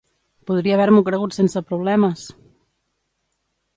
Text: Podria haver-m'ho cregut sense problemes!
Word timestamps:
Podria 0.51 0.75
haver-m'ho 0.77 1.03
cregut 1.11 1.37
sense 1.39 1.63
problemes! 1.73 2.25